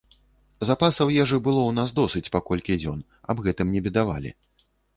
Запасаў 0.69 1.11
ежы 1.23 1.37
было 1.49 1.61
ў 1.65 1.71
нас 1.81 1.93
досыць 2.01 2.31
па 2.37 2.43
колькі 2.49 2.79
дзён, 2.81 2.99
аб 3.35 3.45
гэтым 3.49 3.67
не 3.77 3.85
бедавалі. 3.89 4.37